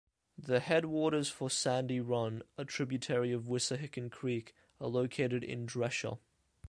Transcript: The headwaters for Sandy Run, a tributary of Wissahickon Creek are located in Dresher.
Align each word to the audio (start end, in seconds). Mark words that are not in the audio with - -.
The 0.35 0.61
headwaters 0.61 1.29
for 1.29 1.51
Sandy 1.51 1.99
Run, 1.99 2.41
a 2.57 2.65
tributary 2.65 3.31
of 3.33 3.43
Wissahickon 3.43 4.09
Creek 4.09 4.55
are 4.79 4.87
located 4.87 5.43
in 5.43 5.67
Dresher. 5.67 6.17